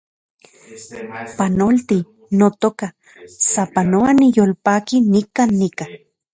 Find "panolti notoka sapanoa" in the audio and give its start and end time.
1.37-4.09